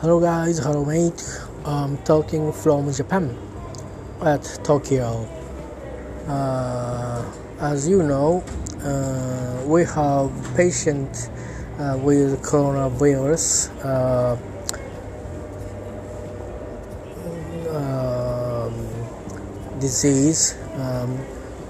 [0.00, 1.22] Hello guys, hello mate.
[1.66, 3.36] I'm talking from Japan
[4.22, 5.28] at Tokyo.
[6.26, 7.22] Uh,
[7.60, 8.42] as you know,
[8.82, 11.28] uh, we have patient
[11.78, 14.38] uh, with coronavirus uh,
[17.76, 18.72] um,
[19.80, 20.56] disease.
[20.76, 21.18] Um,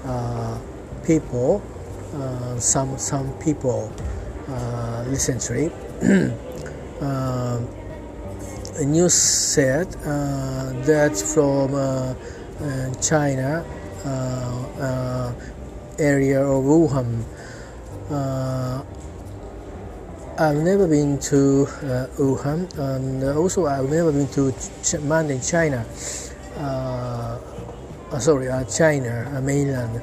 [0.05, 0.57] uh,
[1.03, 1.61] people,
[2.15, 3.91] uh, some some people
[5.09, 5.69] recently.
[8.81, 12.13] Uh, news said uh, that from uh,
[12.59, 13.63] uh, China
[14.05, 15.33] uh,
[15.99, 17.23] area of Wuhan.
[20.39, 21.67] I've never been to
[22.17, 25.85] Wuhan, and also I've never been to Ch- mainland China.
[28.19, 30.01] sorry, China, mainland.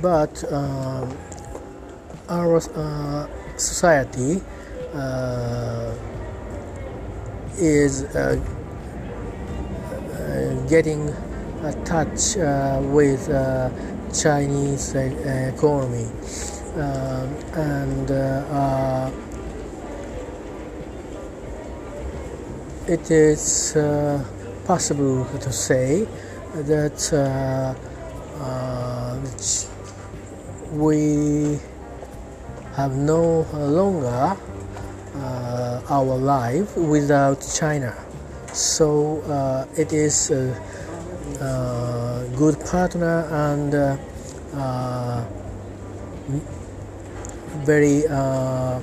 [0.00, 0.44] but
[2.28, 2.60] our
[3.56, 4.40] society
[4.94, 5.94] uh,
[7.60, 8.40] is uh,
[10.12, 11.08] uh, getting
[11.62, 12.36] a touch
[12.92, 13.28] with
[14.12, 16.08] Chinese economy.
[17.54, 18.10] And
[22.88, 24.24] it is uh,
[24.64, 26.08] possible to say
[26.54, 27.74] that uh,
[28.42, 29.20] uh,
[30.72, 31.58] we
[32.74, 34.36] have no longer uh,
[35.90, 37.94] our life without China.
[38.52, 40.54] So uh, it is a,
[41.40, 43.96] a, good partner and uh,
[44.54, 45.24] uh
[47.64, 48.80] very uh,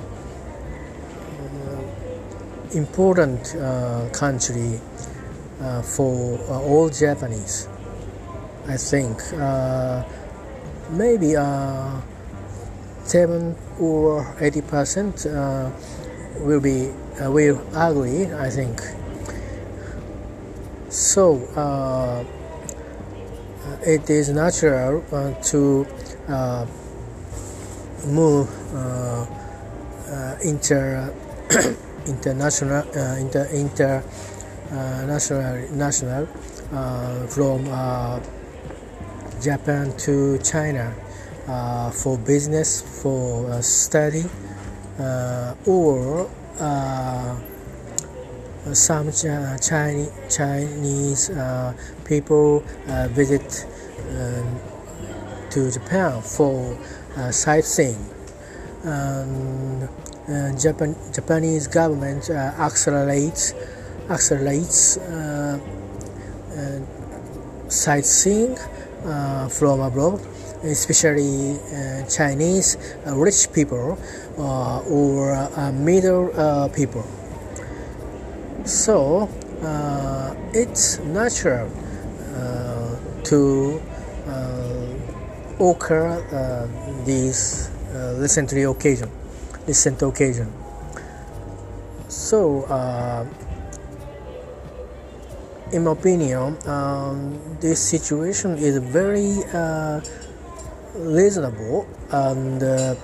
[2.72, 4.80] important uh, country
[5.82, 7.68] for all Japanese.
[8.68, 9.18] I think
[10.90, 11.34] maybe
[13.04, 15.70] seven or eighty percent uh,
[16.40, 16.90] will be
[17.20, 18.26] uh, will agree.
[18.32, 18.80] I think.
[20.88, 22.24] So uh,
[23.82, 25.86] it is natural uh, to
[26.28, 26.66] uh,
[28.06, 29.26] move uh,
[30.42, 31.12] inter
[32.06, 32.82] international
[33.18, 34.02] inter inter
[35.06, 36.26] national national
[37.28, 37.66] from
[39.40, 40.94] Japan to China
[41.46, 44.55] uh, for business, for uh, study, uh,
[44.98, 47.36] Uh, or uh,
[48.72, 51.30] some uh, Chinese, Chinese
[52.06, 52.60] people
[53.10, 53.66] visit
[54.10, 54.58] um,
[55.50, 56.78] to Japan for
[57.30, 57.98] sightseeing.
[58.84, 59.86] Um,
[60.58, 63.52] Japan, Japanese government accelerates
[64.08, 64.98] accelerates
[67.68, 68.56] sightseeing
[69.50, 70.20] from abroad
[70.64, 72.76] especially uh, Chinese
[73.06, 73.98] uh, rich people
[74.38, 77.04] uh, or middle people.
[78.64, 79.28] So
[80.52, 81.70] it's natural
[83.24, 83.80] to
[85.60, 87.70] occur these
[88.18, 89.10] recently occasion,
[89.66, 90.52] recent occasion.
[92.08, 92.66] So
[95.72, 100.00] in my opinion, um, this situation is very uh,
[100.94, 102.94] reasonable and uh,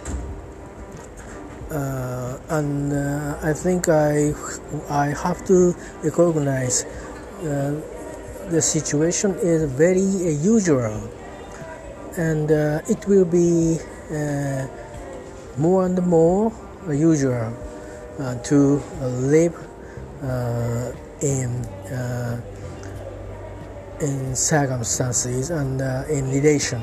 [1.72, 4.34] uh, and uh, I think I
[4.90, 5.74] I have to
[6.04, 7.80] recognize uh,
[8.50, 10.04] the situation is very
[10.44, 10.92] usual.
[12.18, 13.78] And uh, it will be
[14.12, 14.66] uh,
[15.56, 16.52] more and more
[16.90, 17.56] usual
[18.44, 19.56] to live
[21.22, 21.64] in
[24.00, 25.80] in circumstances and
[26.10, 26.82] in relation.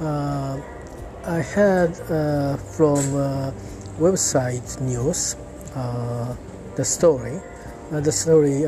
[0.00, 0.60] Uh,
[1.30, 3.52] I had uh, from uh,
[4.02, 5.36] website news
[6.74, 7.38] the story.
[7.92, 8.66] the story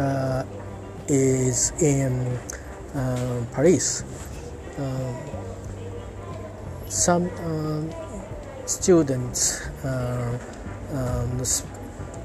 [1.08, 2.38] is in
[3.50, 4.04] Paris.
[6.86, 7.26] some
[8.66, 11.42] students um,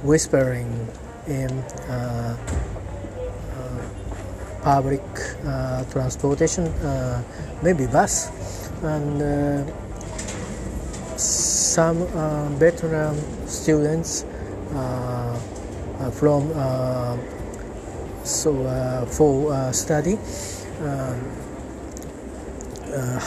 [0.04, 0.70] whispering
[1.28, 1.50] in
[1.90, 2.38] uh,
[3.58, 3.82] uh,
[4.62, 5.02] public
[5.48, 6.70] uh, transportation,
[7.64, 8.30] maybe bus,
[8.84, 9.87] and uh,
[11.78, 13.14] some uh, veteran
[13.46, 14.26] students
[14.74, 15.38] uh,
[16.10, 16.50] from
[18.24, 18.52] so
[19.12, 20.18] for study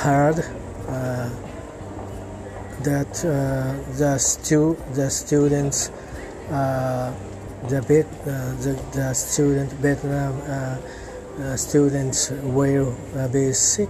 [0.03, 0.39] heard
[2.83, 3.13] that
[4.01, 5.93] the stu- the students
[7.69, 13.89] the, bit, the, the student Vietnam uh, students will uh, be sick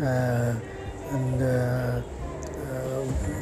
[0.00, 0.54] uh,
[1.10, 2.02] and uh, uh,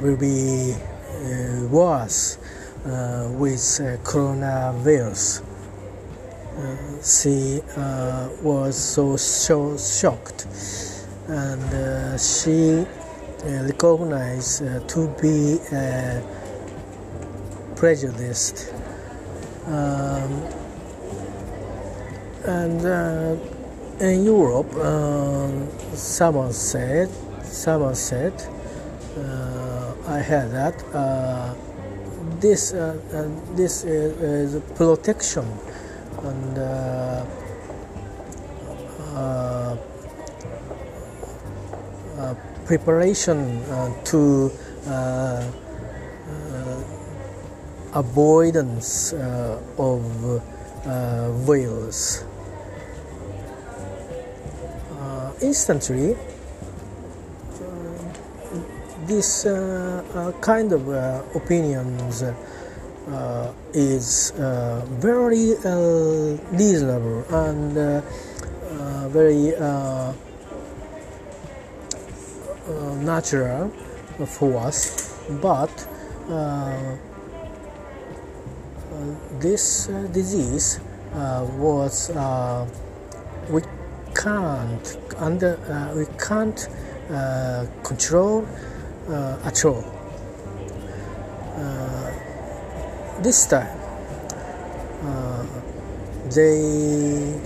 [0.03, 2.39] will be uh, worse
[2.85, 3.61] uh, with
[4.05, 5.43] coronavirus.
[7.03, 7.61] she
[8.43, 10.47] was so, so shocked
[11.29, 12.85] and she
[13.45, 15.59] recognized to be
[17.77, 18.75] prejudiced.
[19.67, 20.43] Um,
[22.45, 23.37] and uh,
[24.01, 27.11] in Europe, uh, someone said,
[27.45, 28.58] someone said, uh,
[30.09, 31.55] I heard that uh,
[32.41, 35.45] this uh, uh this is, is, protection
[36.25, 37.25] and uh,
[39.15, 39.77] uh,
[42.65, 44.51] preparation uh, to
[47.93, 49.13] avoidance
[49.77, 50.01] of
[51.45, 52.25] virus.
[55.43, 56.17] instantly
[59.09, 68.03] this uh, uh, kind of uh, opinions uh, is uh, very uh, reasonable and
[69.11, 69.53] very
[73.03, 73.71] natural
[74.27, 75.73] for us, but
[79.41, 80.81] this disease
[81.57, 82.11] was
[83.49, 83.63] we
[84.15, 86.69] can't under uh, we can't
[87.11, 88.47] uh, control
[89.09, 89.85] uh, at all.
[91.57, 92.13] Uh,
[93.23, 93.79] this time,
[95.03, 95.47] uh,
[96.35, 97.41] they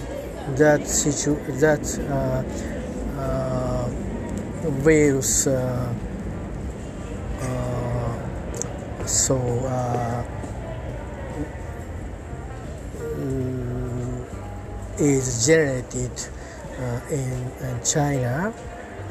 [0.57, 1.83] that situ that
[4.85, 5.49] virus
[9.07, 9.37] so
[12.99, 14.25] mm,
[14.99, 16.11] is generated
[16.79, 18.53] uh, in, in, China,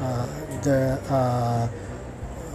[0.00, 0.26] uh,
[0.62, 1.68] the uh,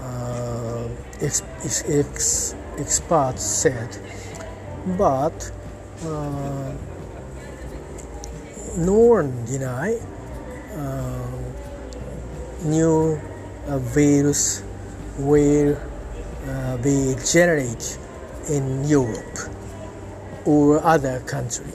[0.07, 0.87] Uh,
[1.21, 1.43] ex,
[1.89, 3.89] ex, experts said,
[4.97, 5.51] but
[6.05, 6.71] uh,
[8.77, 9.99] no one deny
[10.75, 11.27] uh,
[12.63, 13.19] new
[13.67, 14.63] virus
[15.19, 15.75] will
[16.81, 17.97] be generated
[18.49, 19.37] in Europe
[20.45, 21.73] or other country.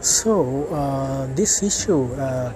[0.00, 2.52] So uh, this issue uh,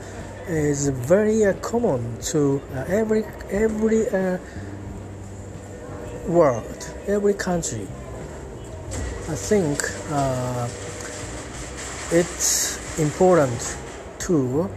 [0.48, 4.38] is very uh, common to uh, every every uh,
[6.26, 7.86] world, every country.
[9.28, 9.78] I think
[10.10, 10.68] uh,
[12.10, 13.76] it's important
[14.20, 14.68] to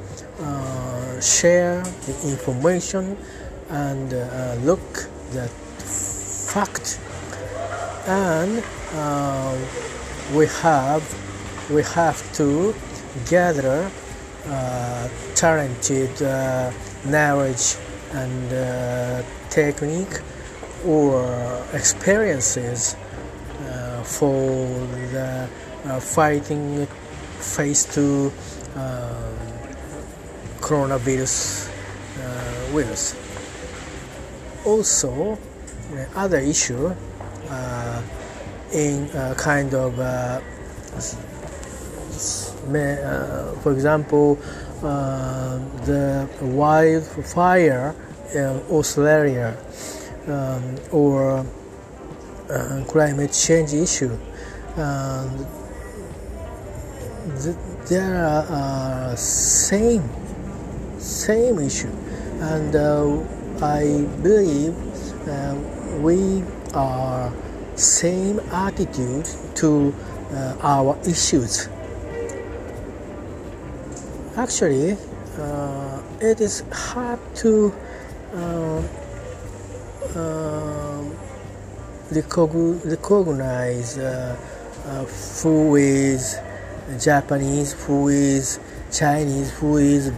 [1.21, 3.17] share the information
[3.69, 4.11] and
[4.65, 6.99] look the fact
[8.07, 8.63] and
[10.33, 11.03] we have
[11.69, 12.73] we have to
[13.29, 14.04] gather uh,
[15.35, 16.71] talented uh,
[17.05, 17.77] knowledge
[18.13, 20.21] and uh, technique
[20.85, 22.95] or experiences
[23.61, 24.65] uh, for
[25.11, 25.49] the
[25.85, 26.85] uh, fighting
[27.39, 28.31] face to
[28.75, 29.33] um,
[30.59, 33.15] coronavirus uh, virus.
[34.65, 35.37] Also,
[36.15, 36.93] other issue
[38.73, 39.07] in
[39.37, 39.99] kind of
[42.73, 44.37] uh, for example,
[44.83, 47.95] uh, the wildfire
[48.33, 49.55] in Australia
[50.27, 51.45] um, or
[52.49, 54.17] uh, climate change issue.
[57.41, 57.55] Th-
[57.89, 58.45] there are
[59.11, 60.03] uh, same
[60.99, 61.91] same issue,
[62.41, 63.17] and uh,
[63.61, 64.75] I believe
[65.27, 65.55] uh,
[66.01, 67.31] we are
[67.75, 69.93] same attitude to
[70.61, 71.69] our issues
[74.37, 74.97] actually
[75.39, 77.73] uh, it is hard to
[78.33, 78.83] uh,
[80.15, 81.03] uh,
[82.11, 84.37] recognize uh,
[84.85, 85.03] uh,
[85.41, 86.37] who is
[86.99, 88.59] Japanese, who is
[88.91, 90.09] Chinese, who is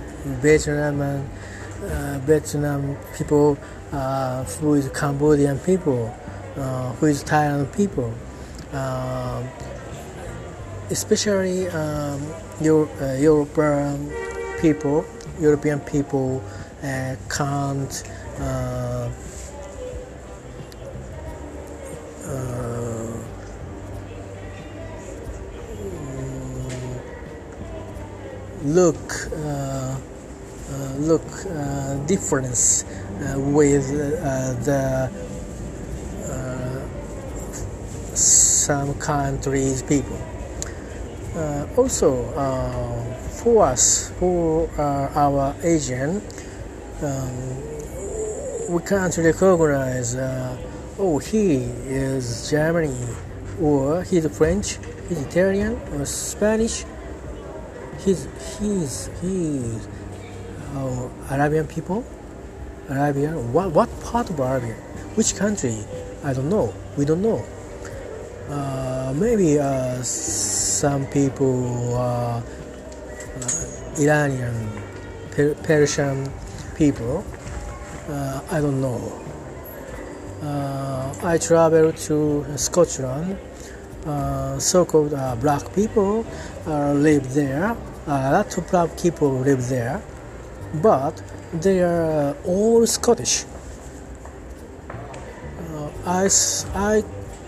[0.41, 6.07] Vietnam, uh, Vietnam people, who is Cambodian people,
[6.99, 8.13] who is Thailand people.
[10.89, 14.09] Especially um, Euro, uh, European
[14.61, 15.05] people,
[15.39, 16.41] European people
[16.81, 18.03] uh, can't
[18.39, 19.09] uh,
[22.25, 22.77] uh
[28.63, 28.95] look
[29.33, 29.97] uh,
[30.71, 31.23] uh, look
[32.07, 32.85] difference
[33.35, 33.89] with
[34.65, 35.11] the
[38.13, 40.36] some countries people.
[41.37, 46.19] Uh, also, uh, for us, for uh, our Asian,
[47.03, 50.15] um, we can't recognize
[50.97, 52.89] oh he is German,
[53.61, 56.85] or he's French, he's Italian or Spanish.
[57.99, 58.27] He's
[58.57, 59.87] he's he's
[60.73, 62.03] uh, Arabian people.
[62.89, 63.53] Arabian.
[63.53, 64.73] What what part of Arabia?
[65.13, 65.85] Which country?
[66.23, 66.73] I don't know.
[66.97, 67.45] We don't know.
[68.49, 72.41] Uh, maybe uh, some people uh,
[73.99, 74.69] Iranian,
[75.31, 76.31] per- Persian
[76.75, 77.23] people.
[78.49, 79.01] I don't know.
[81.23, 83.37] I traveled to Scotland.
[84.07, 86.25] Uh, so-called uh, black people
[86.65, 87.75] uh, live there.
[88.07, 90.01] a lot of black people live there,
[90.81, 93.43] but they are all Scottish.
[96.05, 96.29] I,
[96.73, 97.03] I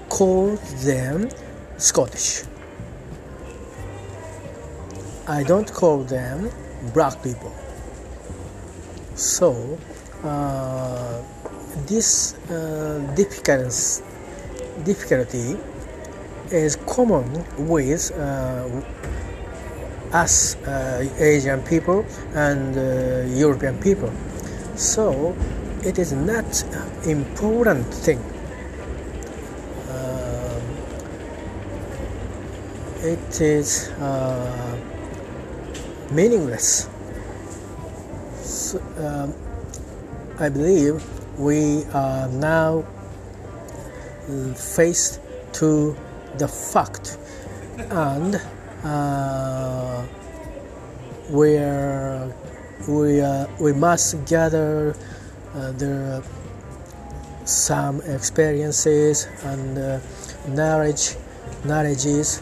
[0.10, 1.30] call them
[1.78, 2.44] Scottish.
[5.28, 6.50] I don't call them
[6.94, 7.54] black people.
[9.16, 9.78] So,
[10.24, 11.22] uh,
[11.86, 14.02] this uh, difficulties,
[14.84, 15.58] difficulty
[16.52, 18.68] is common with uh,
[20.14, 24.12] us uh, Asian people and uh, European people.
[24.76, 25.36] So,
[25.84, 28.39] it is not an important thing.
[33.02, 34.78] It is uh,
[36.12, 36.90] meaningless.
[38.44, 39.34] So, um,
[40.40, 41.04] I believe
[41.40, 42.84] we are now
[44.56, 45.20] faced
[45.54, 45.96] to
[46.38, 47.18] the fact
[47.90, 48.36] and
[48.84, 50.02] uh,
[51.30, 52.34] where
[52.88, 54.96] we uh, we must gather
[55.56, 56.24] uh, the
[57.46, 60.00] some experiences and uh,
[60.50, 61.16] knowledge
[61.66, 62.42] knowledges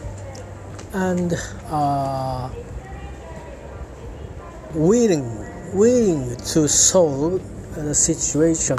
[1.06, 1.34] and
[1.70, 2.50] uh,
[4.74, 5.26] willing
[5.72, 7.40] willing to solve
[7.74, 8.78] the situation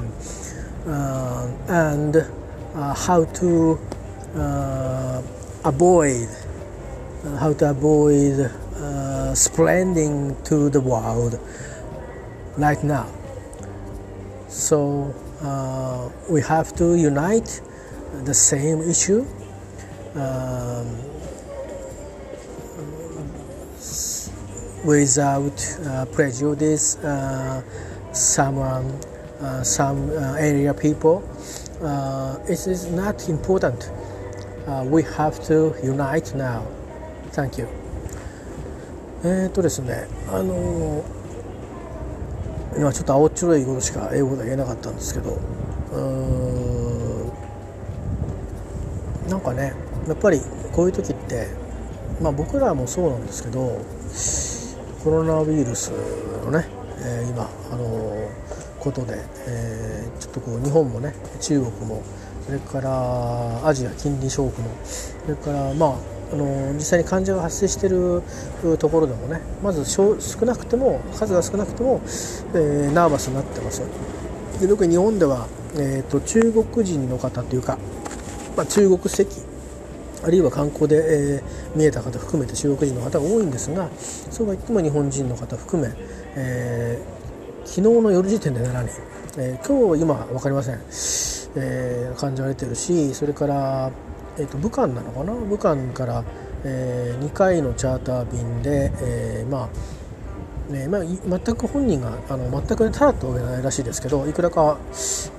[0.86, 3.80] uh, and uh, how to
[4.36, 5.22] uh,
[5.64, 6.28] avoid
[7.24, 11.40] uh, how to avoid uh, spreading to the world
[12.58, 13.08] right now.
[14.50, 15.14] So
[16.28, 17.62] we have to unite
[18.26, 19.26] the same issue.
[20.16, 21.09] Um,
[24.86, 27.62] without uh, prejudice uh,
[28.14, 28.86] someone
[29.42, 31.24] uh, some uh, area people
[31.82, 33.92] uh, it is not important
[34.68, 36.64] uh, we have to unite now
[37.32, 37.68] thank you
[39.24, 41.20] えーっとですねあのー
[42.78, 46.00] 今ちょっと青っちょろいことしか英語で言えなかったんですけどうー
[49.28, 49.74] んなんかね
[50.08, 50.40] やっぱり
[50.72, 51.48] こういう時って
[52.22, 53.82] まあ僕らもそうなんですけど
[55.04, 55.92] コロナウイルス
[56.46, 56.68] のね、
[57.02, 58.30] えー今あの
[58.80, 59.14] ことで、
[59.48, 62.04] えーちょっとこう日本もね中国も
[62.46, 65.96] それからアジア近隣諸国もそれからまあ
[66.34, 68.22] あの実際に患者が発生している
[68.78, 72.02] ところでもねまず少なくても数が少なくても、
[72.54, 73.82] えーナーバスになってます。
[74.60, 77.78] で特に日本では、えー、と中国人の方というか、
[78.58, 79.30] まあ、中国籍
[80.24, 83.90] あるいは観光で、えー見えた方含めて中国人の方が多いんですが
[84.32, 85.94] そうは言っても日本人の方含め、
[86.36, 87.20] えー
[87.66, 89.02] 昨日の夜時点で7人、
[89.38, 90.76] えー今日今分かりません、
[91.56, 93.92] えー感じられてるしそれから、
[94.38, 95.34] えー、と武漢なのかな？
[95.34, 96.24] 武漢から、
[96.64, 99.70] え2回のチャーター便で、えーまあ
[100.70, 104.78] ねまあ、全く本人があの全く、ね、ただってわけじゃないらしいですけどいくらか、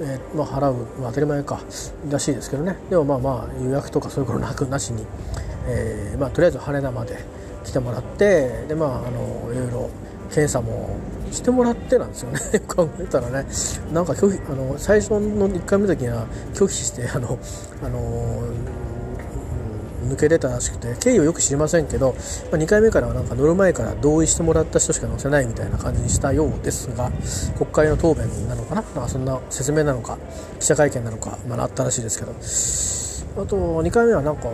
[0.01, 1.61] えーまあ、払う、まあ、当たり前か
[2.11, 2.77] らしいですけどね。
[2.91, 5.07] でもまあまあ予約とかそういうことなくなしに、
[5.67, 7.25] えーまあ、とりあえず羽田まで
[7.65, 9.91] 来てもらってでまああのいろいろ
[10.31, 10.97] 検査も
[11.31, 12.41] してもらってなんですよね。
[12.67, 13.47] 考えたらね。
[13.93, 17.39] なんか拒否あの最初の1回目の時には拒否してあの
[17.85, 18.43] あの
[20.02, 22.14] 抜け出たらしくて経緯をよく知りませんけど、
[22.50, 27.11] まあ、2回目からはなんか乗る前から同意してもらった人しか乗せないみたいな感じにしたようですが
[27.57, 28.83] 国会の答弁なのかな？
[28.83, 30.19] なんかそんな説明なのか
[30.59, 32.33] 記者会見なのか、まあ、あったらしいですけど。
[33.30, 34.49] あと2回目はなんか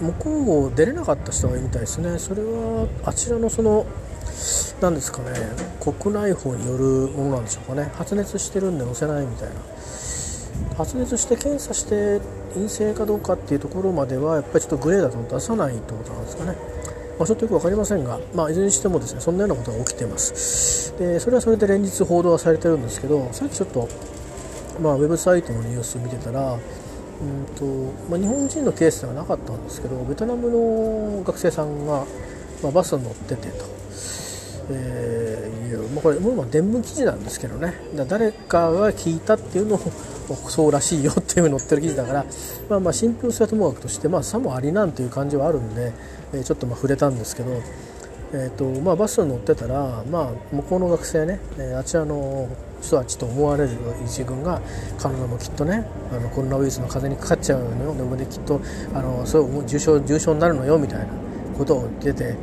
[0.00, 2.16] 向こう出れなかった人がいるみたいですね。
[2.16, 3.84] それはあちらのその
[4.80, 5.32] なんですかね
[5.80, 7.90] 国内法によるものなんでしょうかね。
[7.96, 9.54] 発熱してるんで乗せないみたいな。
[10.76, 12.20] 発熱して検査して
[12.54, 16.56] 陰性かどうかっていうところまではやっぱりちょっとグレーだと出さないってことなんですかね、
[17.18, 20.96] まあ、ちょっとよく分かりませんが、まあ、いずれにしてもですねそんなようなことが起きています。
[20.98, 23.88] でそれはそれで連日報道はされてるんですけどさっきちょっと、
[24.80, 26.58] まあ、ウェブサイトのニュース見てたら
[27.20, 27.64] うんと
[28.08, 32.06] まあ、日本人のケースではなかったんですけどベトナムの学生さんが、
[32.62, 33.66] まあ、バスに乗っててと、
[34.70, 37.74] えー、いうまあ、これもう伝聞記事なんですけどね。
[38.08, 39.80] 誰かが聞いたっていうのを
[40.34, 42.26] そうらしいよっていうの載ってる記事だから、
[42.68, 45.92] まあ、まあ信憑性はともかくとして、まあ、さもありなんていう感じはあるんで、
[46.32, 47.50] え、ちょっとまあ触れたんですけど、
[48.32, 52.48] えーとまあ、バスに乗ってたら、まあ、向こうの学生ね、え、あちらの
[52.80, 53.70] 人たちと思われる
[54.06, 54.60] 一軍が
[54.98, 57.94] 彼女もきっとねあのコロナウイルスの風邪にかかっちゃうのよ。
[57.94, 58.60] でもねきっと
[58.94, 61.06] あのそう重症重症になるのよみたいな
[61.58, 62.36] ことを言ってて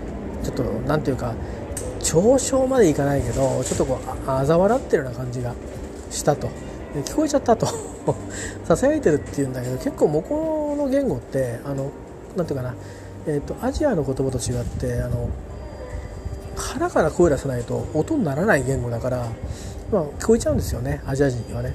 [0.43, 1.33] ちょっとなんていうか
[1.99, 2.19] 嘲
[2.55, 5.53] 笑までいかないけどちょっとこう嘲笑ってるような感じが
[6.11, 6.49] したと。
[7.03, 7.67] 聞こえちゃったと。
[8.65, 11.91] ささやいてるっていうんだけど結構向こうの言語ってあの
[12.35, 12.75] なんていうかな、
[13.25, 15.29] えーと、アジアの言葉と違ってあの
[16.55, 19.27] 腹から声出さないと音にならない言語だから、
[19.91, 21.01] まあ、聞こえちゃうんですよね。
[21.05, 21.73] アジア人にはね。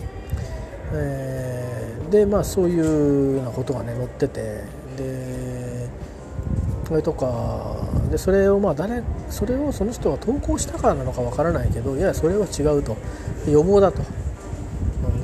[0.95, 4.65] えー、でまあそういうようなことがね載ってて。
[4.97, 5.89] で
[6.87, 7.77] それとか
[8.11, 12.97] でそれをまあ誰それをその人が投稿したからなのかわからないけどいやそれは違うと。
[13.49, 14.03] 予防だと。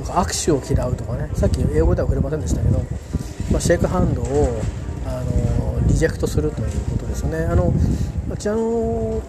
[0.05, 2.78] 握手を嫌うとかねさっき英語では触れませんでしたけど、
[3.50, 4.61] まあ、シェイクハンドを
[5.07, 7.38] あのリジェクトするということですね。
[7.45, 7.73] あの
[8.31, 9.23] あちらの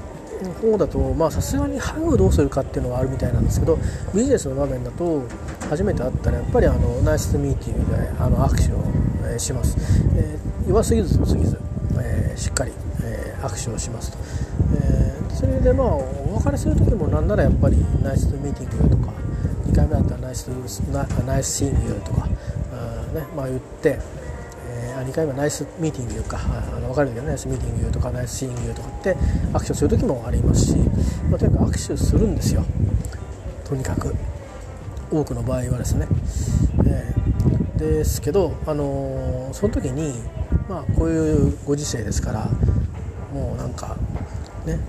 [0.62, 3.78] 方だとさすがにハグをどうするかっていうのはあるみたいなんですけど
[4.14, 5.24] ビジネスの場面だと
[5.70, 8.84] 初めて会ったらやっぱりあのナイスミーティングであの握手を、
[9.30, 9.78] えー、します、
[10.16, 11.60] えー、弱すぎず強すぎず、
[12.00, 12.72] えー、しっかり、
[13.04, 14.18] え握手をしますと、
[14.76, 19.14] えそれでまあお別れする時もなんならやっぱりナイスミーティングとか
[19.80, 22.28] 回目だったらナイスナイスシーングとか
[22.74, 24.00] あ、ねまあ、言って、
[24.68, 29.16] えー、2回目はナイスミーティングかあの分かるけどナイスミーティングとかナイスシーングとかって
[29.54, 30.76] 握手する時もありますし、
[31.30, 32.66] まあ、とにかく握手するんですよ。
[33.66, 34.16] とにかく。
[35.12, 36.08] 多くの場合はですね、
[36.86, 40.22] えー、ですけど、あのー、その時に
[40.70, 42.46] まあこういうご時世ですから
[43.34, 43.98] もうなんか
[44.68, 44.80] ね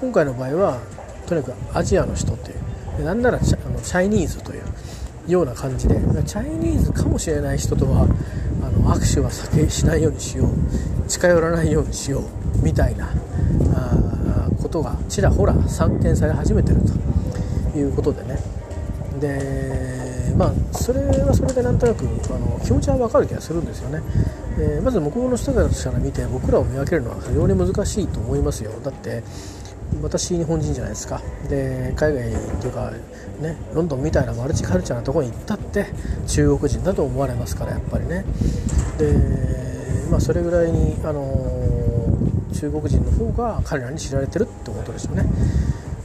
[0.00, 0.80] 今回の場合は
[1.26, 4.62] とにかくアジアの人っていうなんならチャあのチャイニーズという
[5.30, 12.24] ような感じでチャイニーズかもしれない人とはあの握手は避けしないようにしよう近寄らないようにしよう
[12.62, 13.08] みたいな
[14.60, 16.80] ことがちらほら散見され始めてる
[17.72, 18.38] ということでね。
[19.20, 24.00] でまあそれはそれでなんとなくあの気持ちは分かる気がするんですよね、
[24.58, 28.72] えー、まず向こうの人たちから見て僕らを見分けるのは非常に難しいと思いますよ。
[28.82, 29.22] だって
[30.02, 31.20] 私日本人じゃないですか。
[31.48, 32.92] で海外というか
[33.40, 35.86] ねロンドンみたいなマルチカルチャーなとこに行ったって
[36.26, 38.24] 中国人だと思われますからやっぱりね。
[38.98, 39.14] で
[40.10, 41.22] まあそれぐらいにあの
[42.52, 45.24] 中国人の方が彼らに知られてるってことですよね。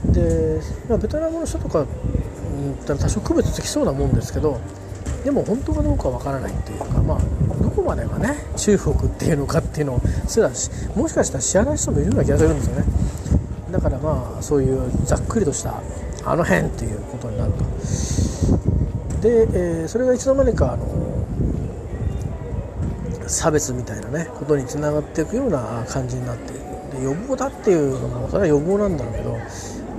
[0.05, 1.85] で、まあ、ベトナムの人とか
[2.85, 4.59] ったら多少区別つきそうなもんですけど
[5.23, 7.19] でも本当かどうかわからないっていうかまあ
[7.63, 10.49] どこまでがね中国っていうのかっていうのをすら
[10.95, 12.85] もしかしたら知らない人もいるような気がするんですよね。
[13.71, 15.81] だからまあそういうざっくりとした
[16.23, 17.63] あの辺っていうことになると
[19.21, 19.47] で、
[19.81, 20.85] えー、それがいつの間にかあの
[23.27, 26.61] 差別みたいなねことにつながっていくような感じになっている
[26.99, 29.37] で予防だっていうのもそれは予防なんだろうけど。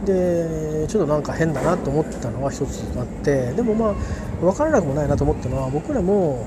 [0.04, 3.52] でちょっとなんか変だなと思ってたのは一つあって。
[3.52, 3.94] でもまあ
[4.40, 6.46] 分からなくもないなと思ったのは僕らも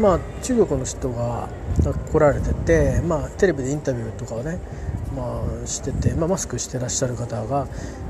[0.00, 1.48] まあ中国の人が
[2.12, 4.58] 来られてて、まあ、テレビでインタビューとかをね
[5.18, 7.66] まあ、してて、まあ、マスクしてらっしゃる方が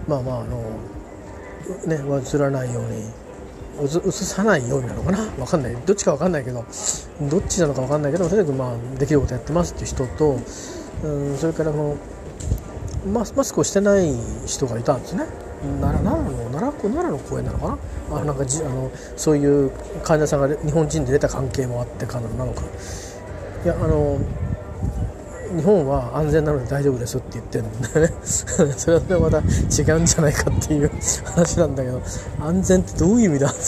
[0.06, 0.58] まあまああの
[1.86, 1.98] ね
[2.34, 3.02] 映らないように
[3.80, 5.18] 映さないようになのかな？
[5.36, 5.76] 分かんない。
[5.86, 6.64] どっちか分かんないけど
[7.30, 10.38] どっちなのか分かんないけどとにかくまあできることやってますっていう人と
[11.04, 11.96] うんそれからこ
[13.04, 14.12] のマスマスクをしてない
[14.46, 15.24] 人がいたんですね。
[15.80, 17.78] 奈良奈良の奈良奈良の公園なのか
[18.10, 18.18] な？
[18.20, 19.70] あなんかじあのそういう
[20.02, 22.62] 患者さんが日本人で出た関係もあってかなのか。
[23.64, 24.18] いやあの
[25.56, 28.14] 日本は安全なので大丈夫ですって言ってるんだよね。
[28.22, 30.90] それはまた違うんじゃないかっていう
[31.24, 32.02] 話なんだけど
[32.40, 33.58] 安全ってどういう意味だって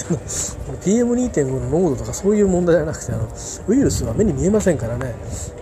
[0.85, 3.29] PM2.5 の濃度とかそういう問題じゃなくてあの
[3.69, 5.15] ウイルスは目に見えませんからね、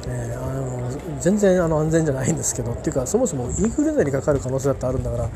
[0.09, 5.29] えー、あの全然あの安全じゃないんですけどっていうかそもそもインフルエンザにかかる可能性だってあるんだから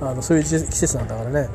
[0.00, 1.48] あのそういう季節なんだからね、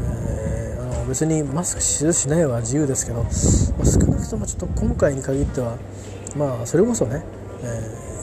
[0.00, 5.76] えー、あの別にマスクししないは自由ですけど、まあ、少なくともちょっと今回に限っては
[6.36, 7.22] まあそれこそね、
[7.62, 8.13] えー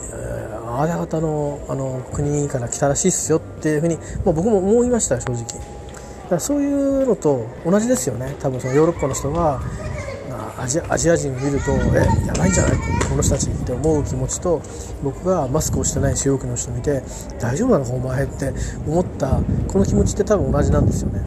[0.80, 5.44] あなたのあの国から来たらしいっすよっていうふうに、まあ、僕も思いました正直。
[5.44, 8.34] だからそういうのと同じですよね。
[8.40, 9.60] 多分そのヨーロッパの人が
[10.58, 12.72] アジア人見るとえやばいんじゃない？
[13.08, 14.62] この人たちって思う気持ちと
[15.02, 17.02] 僕がマスクをしてない中国の人見て
[17.40, 17.84] 大丈夫なの？
[17.84, 18.52] かお前って
[18.86, 21.20] 思ったこの気持ちって多分同じなんですよね。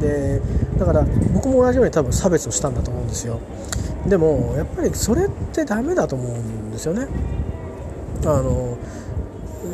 [0.00, 0.40] で
[0.78, 3.40] だから僕も同じように多分差別をしたんだと思うんですよ。
[4.06, 7.08] でもやっぱりそれってダメだと思うんですよね。
[8.24, 8.76] あの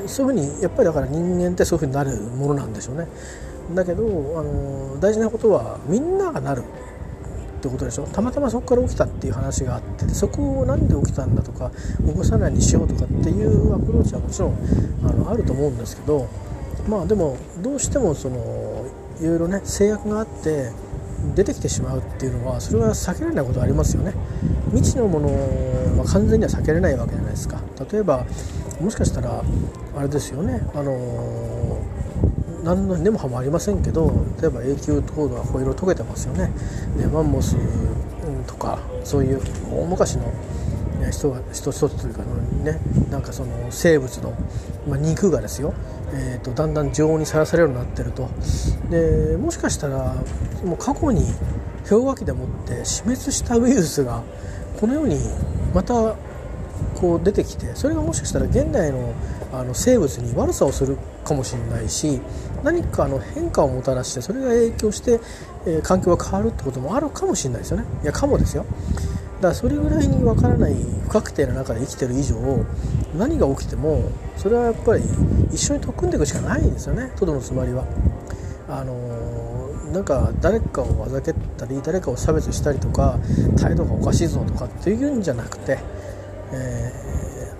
[0.07, 3.07] そういうふうにやっぱりだから人間ってそういうふうになるものなんでしょうね。
[3.74, 6.64] だけどあの大事なことはみんながなるっ
[7.62, 8.07] てことでしょ。
[8.07, 11.70] たまたまそこから起きたっていう話があってそこを何で起きたんだとか
[12.07, 14.57] 起こさないにしようとかっていうアプローチはもちろん
[15.05, 16.28] あのあると思うんですけど
[16.88, 18.85] まあでもどうしてもその
[19.20, 20.72] いろいろね制約があって
[21.35, 24.12] 出てきてしまうっていうのはそれは避けられないことはありますよね。
[24.72, 25.28] 未知のもの
[25.98, 27.61] は完全には避けられないわけじゃないですか。
[27.90, 28.24] 例えば
[28.80, 29.42] もしかしたら
[29.96, 30.61] あれですよね。
[30.74, 31.78] あの
[32.64, 36.50] 何の根も葉もありませんけど例えば永久凍土はホイール溶けてますよね。
[36.96, 37.56] でマンモス
[38.46, 39.40] とかそういう
[39.72, 40.32] 大昔の
[41.12, 42.22] 人が一つ一つというか
[42.64, 44.35] ねなんかその生物の、
[44.88, 45.75] まあ、肉がですよ、
[46.12, 48.29] えーと、だんだん常温にさらされるようになってると。
[48.90, 50.14] でもしかしたら
[50.64, 51.22] もう過去に
[51.88, 54.22] 氷河期でもって死滅したウイルスが
[54.81, 55.18] このように
[55.75, 56.16] また
[56.94, 59.14] こう出てきてそれがもしかしたら現代の
[59.53, 62.20] あの生物に悪さをするかもしれないし
[62.64, 65.20] 何かの変化をもたらしてそれが影響して、
[65.66, 67.85] えー、環境が変わるってこともあるかもしれないですよね。
[68.03, 68.64] いやかもですよ。
[69.42, 72.37] だからそれぐらいに分からない不確定な中で生きてる以上
[73.18, 75.02] 何が起きてもそれはやっぱり
[75.52, 77.85] 一緒に取っ組んでいくしかないんですよねトドのつまりは。
[78.68, 83.18] あのー、なんか誰かをあざけたり誰かを差別したりとか
[83.59, 85.78] 態度がおかしいぞとかっていうんじゃなくて、
[86.52, 86.92] え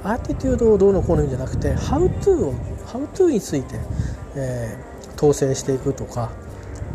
[0.03, 2.55] ー、アーティテュードをどうのこうの言うんじゃなくてハウトゥーを
[2.87, 3.75] ハウトゥーについて、
[4.37, 6.31] えー、統制していくとか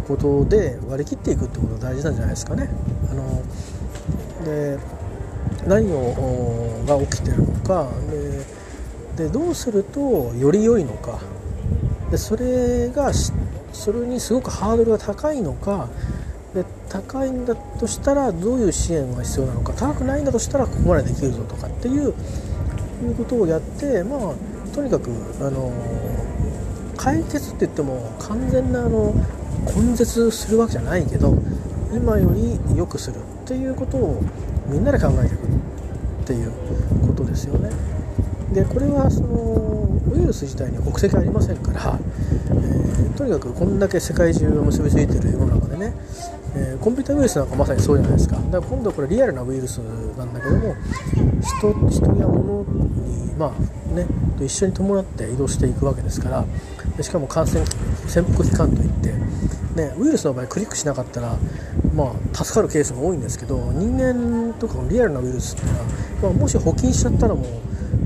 [0.08, 2.69] ことで割り切っていくってことが大事なんじゃないですかね。
[3.12, 3.43] あの
[4.47, 4.77] で
[5.67, 7.89] 何をが起きてるのか
[9.17, 9.99] でどうすると
[10.36, 11.19] より良いのか。
[12.12, 13.12] でそれが
[13.73, 15.89] それにすごくハードルが高いのか。
[16.53, 19.73] で高いんだとしたらどういう支援が必要なのか。
[19.73, 22.07] 高くないんだとしたらここまでできるぞとかっていうい
[23.12, 25.10] うことをやってまあとにかく
[25.41, 25.71] あの
[26.95, 29.13] 解決って言っても完全なあの
[29.75, 31.38] 根絶するわけじゃないけど
[31.93, 33.19] 今より良くする。
[33.47, 34.21] っていうことを
[34.67, 35.49] みんなで考えていくっ
[36.27, 36.51] ていう
[37.07, 37.71] ことですよね。
[38.51, 41.97] でこれはそのウイルス自体には国籍ありませんから、
[42.49, 45.93] えー、とにかくこんだけ世界中が結びついてる世の中でね、
[46.55, 50.75] えー、コンピューターウイルスなんかまさにそうじゃないですかだから今度はこれリアルなウイルスなんだけども
[51.41, 54.05] 人人や物にまあね
[54.38, 56.45] と一緒に伴って移動していくわけですから
[57.01, 57.63] しかも感染
[58.07, 59.13] 潜伏期間といって
[59.77, 61.38] ね、ウイルスの場合クリックしなかったら、
[61.97, 65.86] まあ、助かるケースが多いんですけど人間とかのリアルなウイルスっていうのは、
[66.21, 67.43] まあ、もし補菌しちゃったらも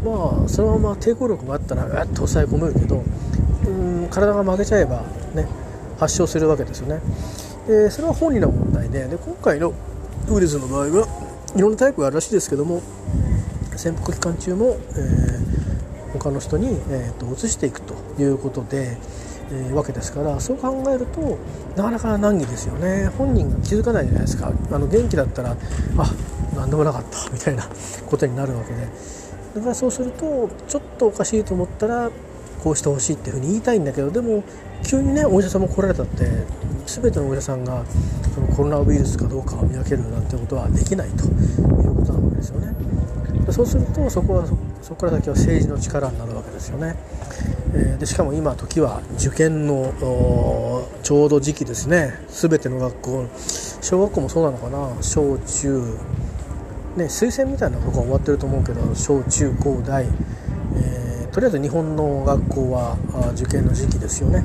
[0.06, 3.04] う、まあ、そのまま抵抗力があったらうっと抑え込めるけど
[3.66, 5.02] うん体が負けちゃえば、
[5.36, 5.46] ね、
[6.00, 7.02] 発症するわけですよね。
[7.68, 9.74] でそれは本人の問題でで今回の
[10.30, 11.08] ウイルスの場合は
[11.56, 12.82] いろんなタイプがあるらしいですけども
[13.76, 18.98] 潜伏期間中も、えー、他の人に、えーと、と移していくということで、
[19.52, 21.38] えー、わけですからそう考えると
[21.76, 23.08] なかなか難儀ですよね。
[23.18, 24.52] 本人が気づかないじゃないですか。
[24.72, 25.56] あの元気だったら
[25.98, 26.14] あ
[26.56, 27.68] 何でもなかったみたいな
[28.06, 28.88] ことになるわけで。
[29.56, 32.10] だからそうするとちょっとおかしいと思ったら
[32.64, 34.44] こうしてほしいっていうふうに言いたいんだけどでも
[34.84, 36.26] 急にねお医者さんも来られたって
[36.86, 37.84] 全てのお医者さんが
[38.34, 42.74] そのコロナウイルスかどうかを見分けるなんてことはできないということなわけですよね。
[43.50, 44.46] そうするとそこは
[44.82, 46.96] そこから先は政治の力になるわけですよね。
[47.74, 49.94] えー、でしかも今時は受験の
[51.04, 52.14] ちょうど時期ですね。
[52.30, 53.26] 全ての学校
[53.82, 55.02] 小学校もそうなのかな？
[55.02, 55.98] 小中。
[56.98, 62.98] ね推薦みたいなとこは終わってると思うけど小中高大、えー、とりあえず日本の学校は
[63.34, 64.44] 受験の時期ですよね、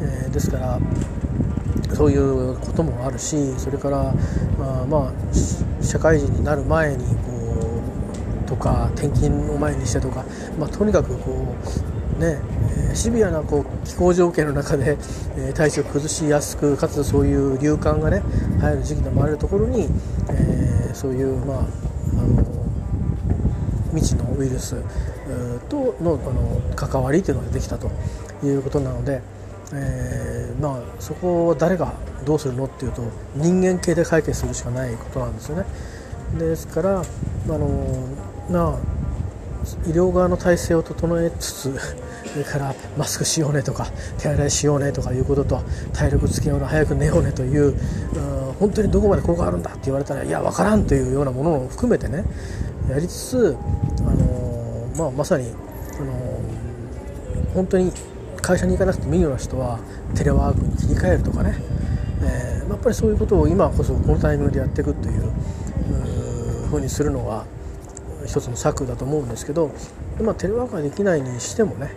[0.00, 0.80] えー、ですから
[1.94, 4.14] そういうこともあるしそれからあ
[4.88, 7.33] まあ社会人になる前にこう
[8.46, 10.24] とか転勤を前にしてとか、
[10.58, 11.54] まあ、とにかくこ
[12.18, 12.38] うね
[12.94, 14.96] シビアなこう気候条件の中で、
[15.36, 18.22] え、体調を崩しやすくかつそういう流感がね
[18.60, 19.88] 入る時期でもあるところに、
[20.30, 22.44] えー、そういうまああの
[23.92, 24.76] 未知のウイルス
[25.68, 27.90] とのあの関わりというのができたと
[28.44, 29.22] いうことなので、
[29.72, 33.02] えー、まあそこを誰がどうするのっていうと
[33.34, 35.64] 人間系で解決するしかないことなんですよね。
[36.38, 37.04] ですからあ
[37.46, 38.08] の
[38.50, 38.78] な
[39.86, 41.74] 医療側の体制を整えつつ
[42.32, 43.86] それからマスクしようねとか
[44.18, 45.60] 手洗いしようねとかいうことと
[45.92, 47.74] 体力つけようね早く寝ようねという
[48.58, 52.24] 本当にどこまで効果あるんだって言われたらいや分からんというようなものを含めてね
[52.90, 53.56] やりつつ、
[54.00, 55.48] あのまあ、まさに、
[55.98, 56.12] あの
[57.54, 57.90] 本当に
[58.42, 59.78] 会社に行かなくてもいいような人は
[60.14, 61.56] テレワークに切り替えるとかね、
[62.22, 65.30] えー、やっぱりそういうことを今こそこのタイミングでやっていくという
[66.68, 67.46] ふうにするのは
[68.26, 69.70] 一つの策だと思うんですけど、
[70.20, 71.90] まあ、テレワークができないにしてもね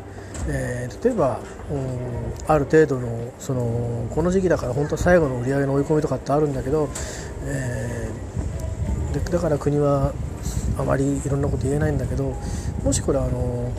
[0.50, 6.90] えー、例えば、うん、ある程度のそのこの時期だから本当最後の売り上げの追い込みとかってあるんだけど、
[7.44, 10.14] えー、でだから国は
[10.78, 12.34] あまりいろんなこと言えないんだけど
[12.84, 13.72] もしこれあの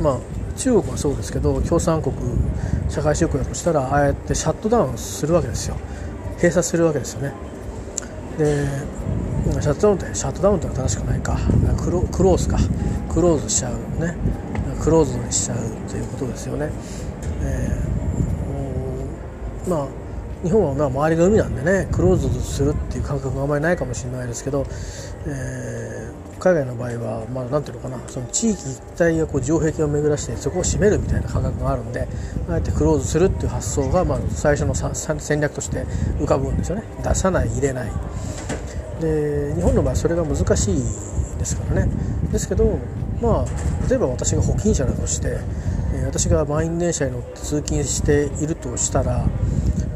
[0.00, 0.18] まあ
[0.56, 2.14] 中国はそうですけど共産国
[2.88, 5.76] 社会主義だとしたらああやってシャットダウンするわけですよ。
[6.36, 7.32] 閉鎖するわけですよね。
[8.38, 8.66] で
[9.60, 11.36] シャットダウンってシャットダウンって正しくないか。
[11.82, 12.58] クロクローズか。
[13.12, 14.16] クローズしちゃうね。
[14.78, 15.58] クローズにしちゃう
[15.90, 16.70] ということですよね、
[17.42, 19.88] えー、まあ
[20.42, 24.64] 日本はまあ周りが海なんでねクローズするっていう感覚があまりないかもしれないですけど、
[25.26, 32.06] え、海外の場合は、まあ、なんていうのかなその地域一帯がこう城壁を巡らしてそこを閉めるみたいな感覚があるんで
[32.48, 35.84] あえてクローズするっていう発想が、まあ、最初の戦略として
[36.18, 36.84] 浮かぶんですよね。
[37.02, 37.90] 出さない入れない。
[39.00, 40.74] で日本の場合それが難しい
[41.38, 41.92] ですからね。
[42.32, 42.78] ですけど
[43.20, 45.38] まあ例えば私が保菌者だとして、
[45.94, 49.26] え、私が満員電車に乗って通勤しているとしたら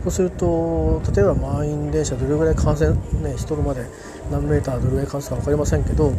[0.02, 3.86] そうすると例えば満員電車どれぐらい感染、ね、人のまで
[4.30, 6.12] 何メーターどれぐらい感染か分かりませんけど、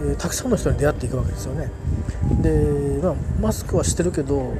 [0.00, 1.70] えー、たくさんの人に出会っていくわけですよね。
[2.42, 4.54] で、まあ、マスクはしてるけど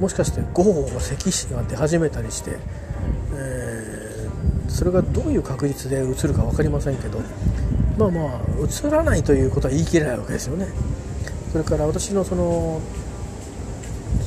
[0.00, 2.56] もしかしてゴーゴ咳が出始めたりして、
[3.34, 7.20] えー、それがどういう確率でうつるか分かりませんけど
[7.98, 10.66] まあまあうつらないということは言い切れないわけですよね。
[11.52, 12.80] それから私のその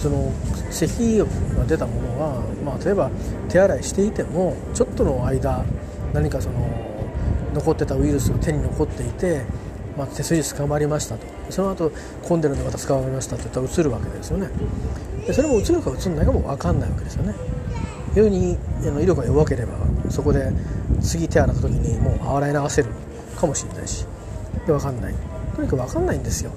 [0.01, 0.31] その
[0.71, 1.25] 咳が
[1.67, 3.11] 出たものは、まあ、例えば
[3.49, 5.63] 手洗いしていてもちょっとの間
[6.13, 6.55] 何かその
[7.53, 9.43] 残ってたウイルスが手に残っていて、
[9.97, 11.25] まあ、手すり捕まりましたと。
[11.49, 11.91] その後
[12.23, 14.49] 混んでるのがまた捕まりましたといったらうつるわけですよね。
[15.25, 17.33] でそれもうつるかうつらないかも分かんないわけですよね。
[18.13, 19.73] 非常に威力が弱ければ
[20.09, 20.51] そこで
[21.01, 22.89] 次手洗った時にもう洗い流せる
[23.39, 24.05] かもしれないし。
[24.65, 25.13] で分かんない。
[25.55, 26.51] とにかく分かんないんですよ。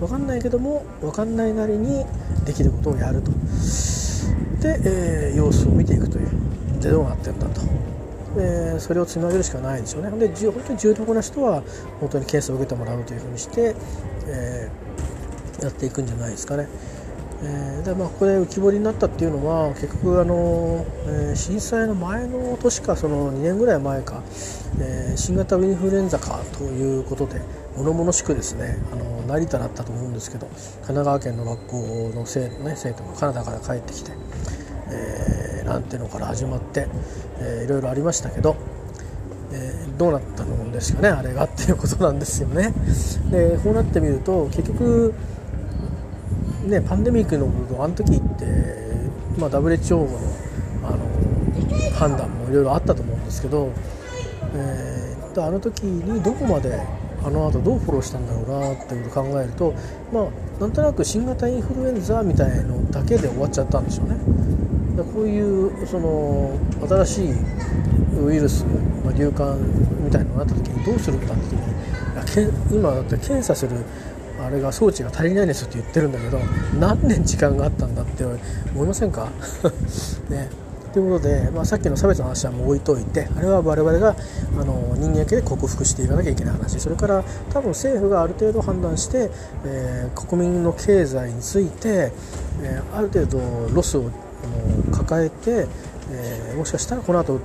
[0.00, 2.04] 分かんないけども分かんないなりに
[2.44, 3.30] できることをやると。
[4.60, 6.28] で、えー、様子を見ていくという。
[6.80, 7.62] でどうなってんだと、
[8.38, 11.62] えー、それをつなげるしかないんですよねで本当に重篤な人は
[12.00, 13.74] 本当に検査を受けてもらうというふうにして、
[14.26, 16.68] えー、やっていくんじゃないですかね。
[17.42, 24.22] えー、でまあ、ここで浮き彫りになったっていうのは結局あの、えー、震災の前の年かその2年ぐらい前か、
[24.80, 27.42] えー、新型インフルエンザかということで
[27.76, 34.12] 物々しくですねあの成田だったと思うんですけど神奈川県の学校の生,、ね、生徒がカナダから帰ってきて、
[34.90, 36.88] えー、なんていうのから始まって、
[37.38, 38.56] えー、いろいろありましたけど、
[39.52, 42.72] えー、どうなったのですかねあれがっていうことなんですよね。
[43.30, 45.14] でこうなってみると結局
[46.66, 48.44] ね、パンデミックのことあの時って、
[49.38, 50.08] まあ、WHO の
[50.84, 53.72] あの判断もいろいろあったと思うんですけど、
[54.54, 56.80] えー、あの時にどこまで
[57.24, 59.74] あの後どうフォローしたんだろうなっていうことを考えると、
[60.12, 64.16] まあ、なんとなく新型インフルエンザみたいのだけで終わっちゃったんでしょうね。
[65.04, 67.32] こういうその新しい
[68.24, 68.64] ウイルス、
[69.04, 69.58] まあ、流感
[70.04, 71.56] みたいなのがあった時にどうするんだって
[72.26, 73.84] 時に今だって検査する
[74.40, 76.38] あれが装置が足りないですって言ってるんだけど
[76.78, 79.30] 何年時間があったんだって思いませんか。
[80.28, 80.50] ね。
[80.92, 84.16] ということで、まあ、さっきの差別の話はもう置いといてあれは我々が
[84.58, 86.80] あの人間系で克服していかなきゃいけない話。
[86.80, 89.30] それから多分政府がある程度判断して、
[89.66, 92.12] えー、国民の経済について、
[92.62, 93.38] えー、ある程度
[93.74, 94.10] ロスを
[95.06, 95.66] 抱えて、
[96.10, 97.40] えー、もしかしたらこの後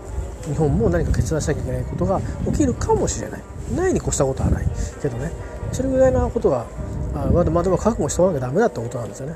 [0.47, 3.41] 日本も何か決断しなきゃいけないことが起きるかもしれない。
[3.75, 4.67] ないに越したことはない
[5.01, 5.31] けどね。
[5.71, 6.65] それぐらいなことが
[7.13, 9.35] あまだまだ覚悟しておかなきゃダメだってことなんですよね。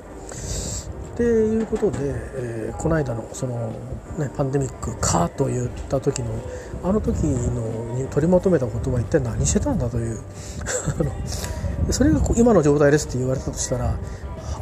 [1.13, 3.71] っていうことで、えー、この間のその、
[4.17, 6.27] ね、パンデミックかと言った時の
[6.83, 10.19] あの時のに取りまとめた言葉は一体何してたんだという。
[11.91, 13.95] それが今の状態ですって言われたとしたら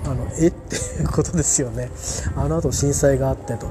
[0.05, 0.47] あのえ？
[0.47, 1.89] っていうことですよね。
[2.35, 3.67] あの後震災があってと。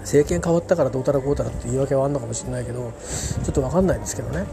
[0.00, 2.92] 政権変わったからどうたらこうたらって言い訳はあるのかもしれないけど
[3.44, 4.46] ちょっと分かんないんですけどね、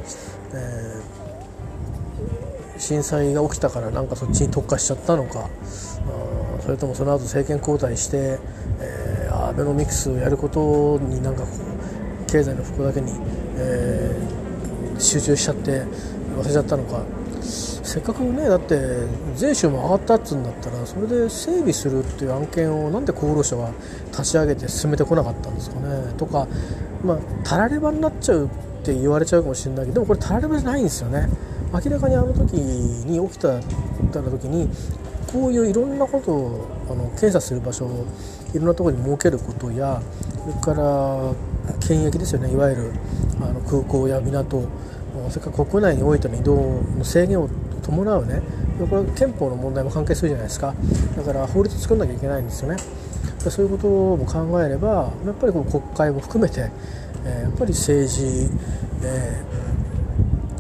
[0.54, 1.18] えー
[2.80, 5.50] 震災が起きたからなんかそっちに特化しちゃったのか。
[6.62, 8.38] それともその後政権交代して、
[8.80, 11.48] えー、アベノミクスをやることになんかこ
[12.28, 13.12] う経済の復興だけに、
[13.56, 15.86] えー、集中しちゃって
[16.38, 17.02] 忘れちゃったのか。
[17.88, 18.78] せっかくねだって
[19.36, 23.72] 税収も上がったっつうんだったらそれで整備するっていう案件をなんで厚労省は
[24.12, 26.14] 立ち上げて進めてこなかったんですかね？
[26.18, 26.48] とか
[27.02, 28.50] まあたらればになっちゃうっ
[28.84, 31.30] て言われちゃうかもしれないけどでもこれたらればじゃないんですよね。
[31.74, 33.60] 明らかにあの時に起きた
[34.12, 34.70] た時に
[35.32, 38.06] こういういろんなことをあの検査する場所を
[38.54, 40.02] いろんなところに設けることや
[40.42, 41.34] それから
[41.86, 42.92] 検疫ですよねいわゆる
[43.42, 44.64] あの空港や港
[45.30, 46.56] それから国内においての移動
[46.98, 47.50] の制限を
[47.88, 48.42] 伴うね
[48.86, 50.76] これ憲法の問題も関係するじゃないですか。
[51.16, 52.78] だから法律作んなきゃいけないんですよね。
[53.50, 56.70] そういうことも考えればやっぱりこう国会も含めて、
[57.26, 58.50] え、やっぱり政治、
[59.04, 59.44] え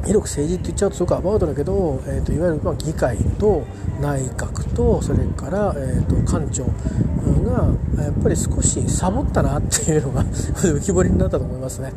[0.03, 3.63] ー、広く政治って言っちゃうとすごくアバウトだけど、えーと、いわゆるま議会と
[3.99, 6.65] 内閣とそれから、えーと、官庁
[7.43, 10.23] がやっぱり少しサボったなっていうのが
[10.63, 11.91] 浮き彫りになったと思いますね、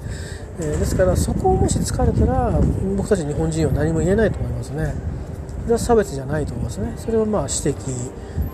[0.60, 2.60] えー、ですからそこをもし疲れたら
[2.96, 5.19] 僕たち日本人は何も言えないと思いますね。
[5.66, 6.94] れは差別じゃないと思いますね。
[6.96, 8.10] それはまあ指摘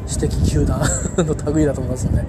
[0.09, 0.81] 指摘球団
[1.19, 2.27] の類だと思いますよね、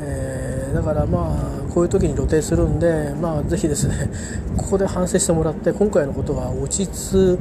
[0.00, 4.10] えー、だからまあこういう時に露呈するんでまあぜひですね
[4.56, 7.38] ここで反省してもらって今回のことは落ち着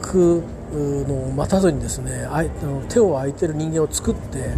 [0.00, 2.50] くのを待たずにですねあい
[2.88, 4.50] 手を空いてる人間を作って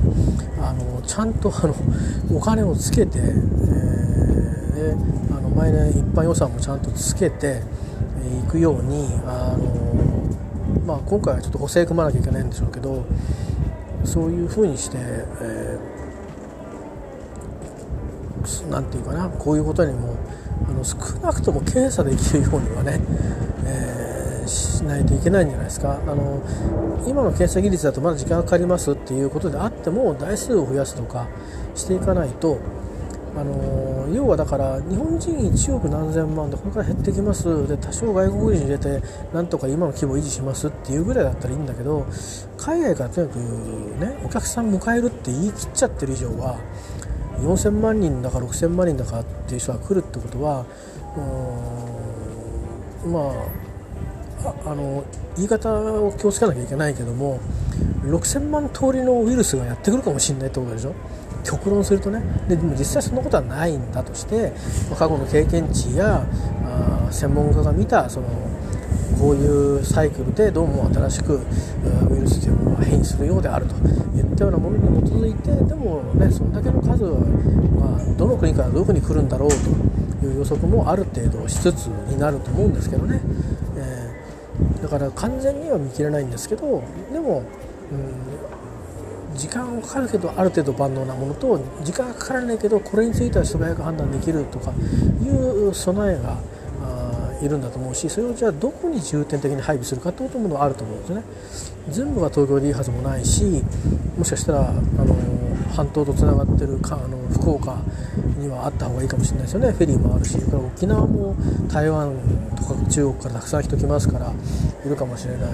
[0.61, 1.75] あのちゃんとあの
[2.35, 4.97] お金をつけて、えー、
[5.37, 7.63] あの毎年一般予算もちゃんとつけて
[8.47, 10.10] いくようにあの、
[10.91, 13.05] まあ、今回はちょっと補正組まなきゃいけないんでしょうけど
[14.05, 20.17] そういうふうにして、えー、なんていうかなこういうことにも
[20.69, 23.01] あの少なくとも検査できるようにはね、
[23.67, 26.01] えー、しないといけないんじゃないですか。
[26.05, 26.43] あの
[27.07, 31.29] 今の検査技術だとまだ時間がかかりますっていうことであっても台数を増やすとか
[31.77, 32.59] していかないと
[33.37, 37.69] あの要はだから日本人1億何千万でこれから減ってきます。
[37.69, 42.07] で多少外国人入れてなんとか今の規模を維持しますっていうぐらいだったらいいんだけど
[42.57, 43.39] 海外からとにかく
[44.01, 46.59] ねお客さん迎えるって言い切っちゃってる以上は
[47.41, 50.65] 4000万人だか6000万人だかっていう人が来るってことは
[53.07, 53.33] ま
[54.45, 55.05] ああの
[55.37, 57.39] 言い方を気をつけなきゃいけないけども
[58.03, 60.95] 6000万通りのウイルスがやってくるかもしれないってことでしょ？
[61.45, 64.53] 極論するとねででも実際そんなことはないんだとして
[64.99, 66.27] 過去の経験値や
[66.65, 68.27] あ専門家が見たその
[69.19, 71.41] こういうサイクルでどうも新しく
[72.11, 73.75] ウイルスというものが変異するようであると
[74.17, 79.51] いったようなものに基づいてでもねそんだけの数は、まあ、どの国からどういうふうに来るんだろう
[80.21, 83.21] という予測もある程度しつつになると思うんですけどね、
[83.77, 87.43] えー、だから完全には見切れないんですけどでも、
[87.93, 88.40] うん
[89.35, 94.73] 時間はかかるけどある程度万能なものと時間がかからないけどこれについては素早く判断できるとか
[95.23, 96.37] いう備えが
[97.43, 101.23] いるんだと思うしそれをじゃあどこに重点的に配備するかってこともあると思うんですね。
[101.89, 103.65] 全部が東京でいいはずもないし
[104.17, 105.17] もしかしたらあの
[105.75, 107.79] 半島とつながってるかあの福岡
[108.39, 109.73] にはあった方がいいかもしれないですよね。
[109.73, 111.35] フェリーもあるしから沖縄も
[111.73, 112.15] 台湾
[112.57, 114.33] とか中国からたくさん人来ますから
[114.85, 115.51] いるかもしれない。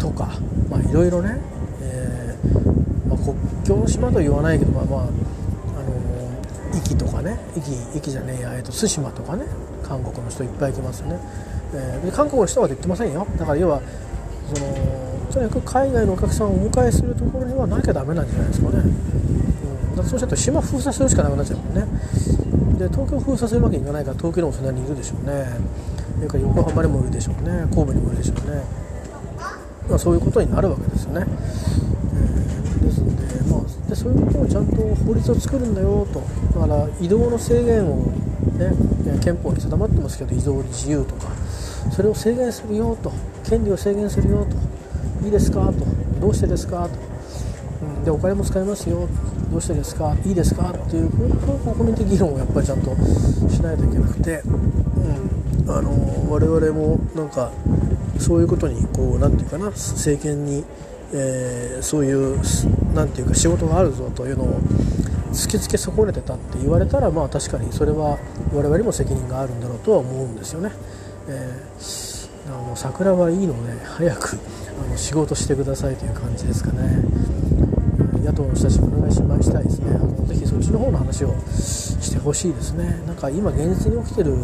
[0.00, 0.30] とか
[0.68, 1.38] まあいろいろね
[3.08, 5.10] ま国境の島と言わないけどまあまああの
[6.72, 9.44] 壱岐とかね壱岐じゃねえや、えっと、対馬とかね
[9.82, 11.20] 韓国の人いっぱい来ますよね、
[11.74, 13.26] えー、で韓国の人は言ってませんよ。
[13.38, 13.80] だから要は
[14.54, 14.74] その
[15.32, 21.84] とにかく海外のお客さんをお迎えするところにはなきゃダメなんじゃないですかね、うん、だそうしたら島封鎖するしかなくなっちゃうもんね。
[22.78, 25.46] で東京封鎖するわけにいかないから東京にもそんなにいるでしょうね。
[26.16, 27.66] それから横浜にもいるでしょうね。
[27.74, 28.62] 神戸にもいるでしょうね、
[29.88, 31.26] まあ、そういうことになるわけですよね。
[32.78, 36.20] ですので,、まあ、でそういうことをちゃんと法律を作るんだよと
[36.60, 37.96] だから移動の制限を、
[38.56, 38.72] ね、
[39.22, 41.32] 憲法に定まってますけど移動自由とか
[41.92, 43.12] それを制限するよと
[43.48, 45.84] 権利を制限するよといいですかと
[46.20, 46.98] どうしてですかと、
[47.82, 49.08] うん、でお金も使いますよ
[49.50, 52.94] どうしてですかいいですかっていうこの国民的議論をやっぱりちゃんと
[53.48, 57.50] しないといけなくて、うん、あの我々もなんか
[58.18, 60.64] そういうことにこう何て言うかな政権に
[61.12, 62.38] えー、そういう
[62.94, 64.60] 何て言うか仕事があるぞというのを
[65.32, 68.18] 突きつけ損ねてたって言われたらまあ確かにそれは
[68.52, 70.72] 我々にも責任があるんだろうとは思うんですよね。
[71.28, 74.38] えー、あの桜はいいので早く
[74.86, 77.02] あの仕事してくださいという感じですかね。
[78.24, 79.94] 野党の人たちにお願いしましたいですね。
[79.94, 83.00] あのぜひそっちの方の話をしてほしいですね。
[83.06, 84.34] なんか今現実に起きてる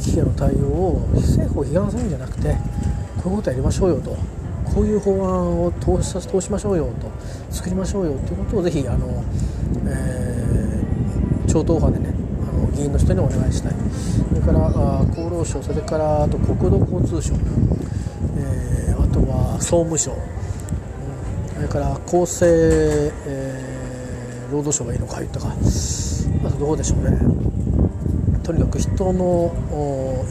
[0.00, 2.56] 危機への対応を政府を批判するんじゃなくて
[3.22, 4.37] こういうことやりましょうよと。
[4.74, 7.10] こういう法案を通し通しましょうよと
[7.54, 9.24] 作りましょうよということをぜひあの、
[9.86, 13.72] えー、超党派でねあの議員の人にお願いしたい。
[14.28, 17.34] それからあ厚労省それからあと国土交通省、
[18.36, 20.18] えー、あとは総務省、うん、
[21.54, 22.46] それから厚生、
[23.26, 25.48] えー、労働省がいいのか言ったか。
[26.44, 27.18] あとどうでしょうね。
[28.42, 29.52] とにかく人の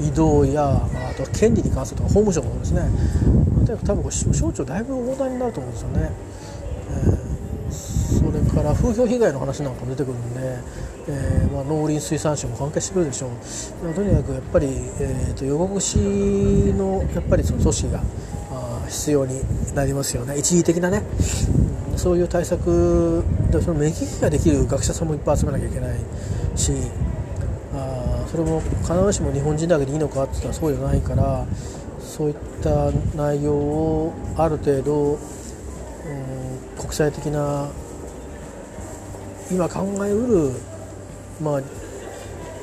[0.02, 2.82] 移動やあとは権利に関するとか法務省の方ですね。
[3.66, 6.12] とにかく多分省庁だいぶ横断になると思うんですよね、
[6.90, 10.40] えー、それから風評被害の話なんかも出てくるんで、
[11.10, 13.94] えー、まあ、農林水産省も関係してくるでしょう。
[13.94, 14.68] とにかくやっぱり、
[15.00, 18.02] えーと、予告しのやっぱりその組織が
[18.88, 19.42] 必要に
[19.76, 20.38] なりますよね。
[20.38, 21.04] 一時的なね、
[21.92, 26.00] うん、そういう対策でその免疫ができる学者さんもいっぱい集めなきゃいけない
[26.56, 26.72] し
[28.30, 31.46] それも必ずしも日本人だけでいいのかって言ったらそうじゃないから
[32.00, 35.18] そういった内容をある程度、うん、
[36.78, 37.70] 国際的な
[39.52, 40.52] 今考えうる、
[41.42, 41.62] まあ、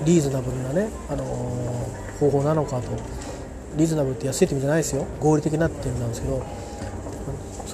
[0.05, 2.91] リーズナブルなね、あのー、方法なのかと。
[3.77, 5.05] リーズナブルって安いって意味じゃないですよ。
[5.19, 6.45] 合理的なっていう意味なんですけど。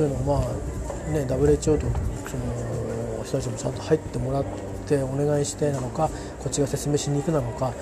[0.01, 1.87] そういうのをまあね WHO と
[2.27, 4.51] その人たちもちゃんと入ってもらって
[5.03, 7.73] お願いしてなのかこっちが説明しに行くなのか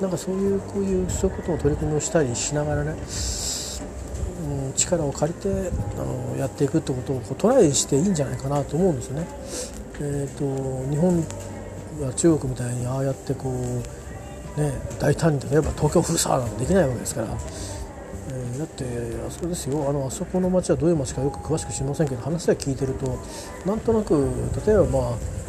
[0.00, 9.26] なんかそういうこういうそういうことを取り組みをしたりしながらね、うん、力を借りてあのやっていくってことをこうトライしていいんじゃないかなと思うんですよね。
[10.00, 11.24] えーと、日本
[12.00, 18.84] は中国みたいにああやってこう、ね、大胆に例えば東京封鎖なんてできないわけですから、えー、だって
[19.26, 23.18] あそこですよあのあそこの町はどういう町かよく詳しく知りませんけど話で聞いてると
[23.66, 24.28] なんとなく
[24.66, 25.41] 例えばまあ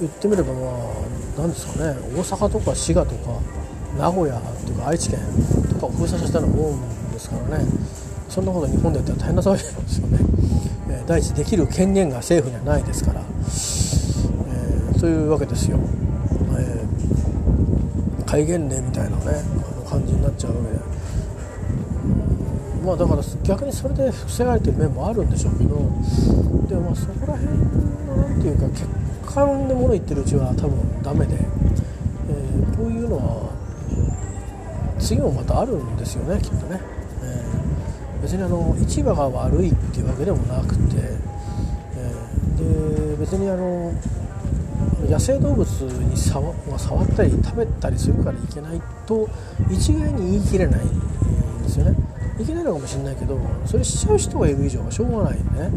[0.00, 0.72] 言ってみればまあ
[1.38, 1.94] 何ですかね。
[2.16, 3.40] 大阪とか滋賀とか
[3.98, 5.20] 名古屋とか愛知県
[5.72, 7.66] とかを封鎖させたようなもんですからね。
[8.28, 10.18] そんなこと日本でやったら大変な騒ぎなんですよね、
[10.88, 13.22] えー、第一できる権限が政府にはないですから。
[14.98, 15.78] というわけですよ、
[16.56, 20.78] えー、戒厳令みたいなねあの感じになっちゃうわけで、
[22.86, 25.76] まあだから逆にそれで防がれてる面もあるんでしょうけど。
[26.68, 28.86] でもまあそこら辺の何ていうか結
[29.34, 33.52] 果論で物言ってるうちは多分ダメで、えー、こういうのは
[34.98, 36.80] 次もまたあるんですよねきっとね、
[37.22, 40.96] えー、別にあの市場が悪いっていうわけでもなくて、
[41.96, 43.92] えー、で別にあの
[45.08, 49.28] 野生動物に触触ったり食べたりするからいけないと
[49.70, 51.96] 一概に言い切れないんですよね。
[52.40, 55.70] いけないのかもしれないけどそれしちゃう人がいる以上はしょうがないよね、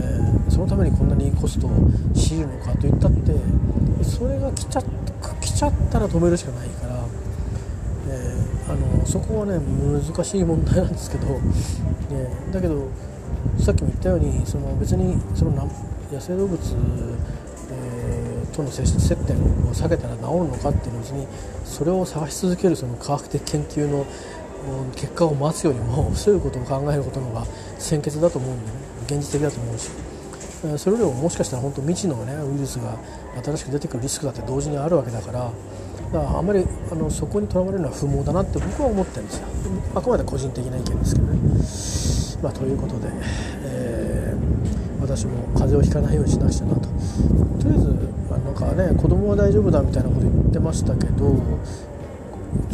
[0.00, 1.70] えー、そのためにこんなにコストを
[2.14, 3.32] 強いるのかといったって
[4.04, 4.82] それが来ちゃ
[5.40, 7.04] 来ちゃったら止めるしかないから、
[8.08, 11.40] えー、あのそこはね難しい問題なんですけど、ね、
[12.52, 12.88] だけど
[13.58, 15.52] さっきも言ったようにその別にその
[16.12, 16.58] 野生動物
[18.58, 21.28] との接点を避けたら治るのかっていうのに
[21.64, 24.04] それを探し続けるその科学的研究の
[24.94, 27.46] 結果を待つよりもそういうことを考えることの方が
[27.78, 28.72] 先決だと思うんでね。
[29.06, 29.90] 現実的だと思うし。
[30.76, 32.96] それよりももしかしたら本当未知のねウイルスが
[33.44, 35.50] 新しく出てくるリスクだって同時にあるわけだから。
[36.12, 39.46] だからあんまりあのそこにとらわれるのは不毛だなって僕は思ってるんですよ。
[39.94, 42.42] あくまで個人的な意見ですけどね。
[42.42, 43.08] まあ、ということで、
[43.64, 46.80] えー、私も風邪をひかないようにしなくちゃなと。
[46.80, 46.88] と
[47.68, 47.86] りあえず
[48.30, 51.36] なんかね子供は大丈夫だみたいなこと言ってましたけど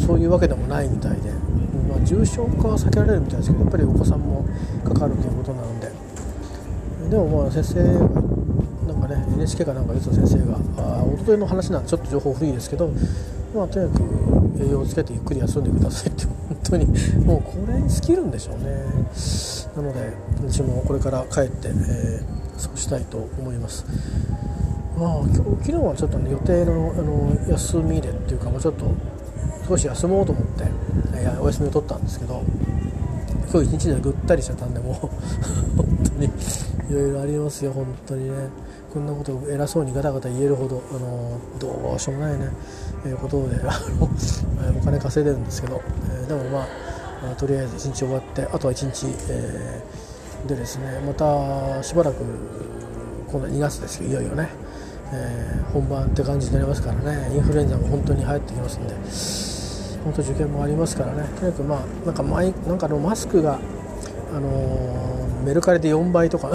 [0.05, 1.31] そういうわけでもないみたいで、
[1.95, 4.45] まあ、重症化は避けられるみたいですけどやっぱりお子さんも
[4.83, 5.91] かかるということなので
[7.09, 7.83] でもまあ先生
[8.85, 12.91] なんかね NHK かなんか言ってた先生があ一昨日の話なんでちょっと情報古いですけど、
[13.55, 16.85] まあ、とにかく栄養をつけてゆっくり休んでくださいって本当に
[17.25, 18.65] もうこれに尽きるんでしょうね
[19.75, 20.13] なので
[20.49, 23.85] 私もこれから帰って、えー、そうしたいと思います。
[24.97, 28.85] まあ、今日昨日はちょっとね予定のあの休みでっていうかもうちょっと
[29.67, 30.63] 少し休もうと思って、
[31.25, 32.43] えー、お休みを取ったんですけど
[33.51, 34.95] 今日一日でぐったりしちゃったんでもう
[35.77, 38.47] 本当にいろいろありますよ本当にね。
[38.93, 42.47] こんなことを偉そうにガタガタ言えるほどあのどうしようもないね、
[43.05, 43.57] えー、ことで
[44.79, 45.81] お金稼いでるんですけど、
[46.21, 46.65] えー、でもま
[47.29, 52.23] あとりあえず一日終わってあとは一日、えー、でですねまたしばらく
[53.29, 54.47] 今度は2月ですよいよいよね。
[55.11, 57.29] え、本番って感じになりますからね。
[57.35, 59.54] インフルエンザも本当に流行ってきますんで。
[60.05, 61.27] 本当受験もありますからね。
[61.39, 63.59] とにかくまあなんかマイなんかのマスクが、
[64.33, 66.51] あのー、メルカリで4倍とか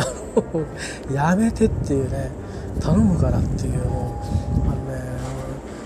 [1.13, 2.31] やめてっていうね
[2.81, 4.23] 頼むからっていうも
[4.59, 5.03] うあのね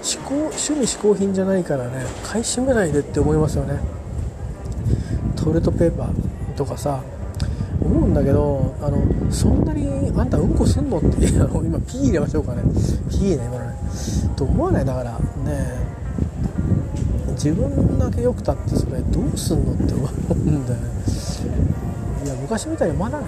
[0.03, 3.81] 嗜好趣味嗜好品じゃないからね買い占めないでって思いますよね。
[5.37, 7.01] トイレットペーパーとかさ
[7.83, 8.99] 思うんだけどあの
[9.31, 11.47] そんなにあんたうんこすんのって今
[11.81, 12.63] ピー入れましょうかね。
[13.11, 13.75] ピーね今のね。
[14.37, 14.85] と思わない？
[14.85, 15.19] だからね
[17.45, 20.89] 自分だけよくたってそれどうすんのって思うんだよね。
[22.25, 23.27] いや昔みたいにまだね